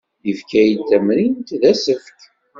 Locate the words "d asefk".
1.61-2.19